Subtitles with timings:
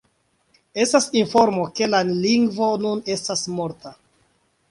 [0.83, 3.93] Estas informo ke la lingvo nun estas morta.